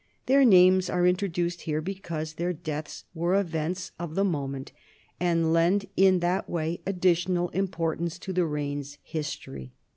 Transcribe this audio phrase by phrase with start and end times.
[0.25, 4.71] Their names are introduced here because their deaths were events of the moment
[5.19, 9.73] and lend, in that way, additional importance to the reign's history.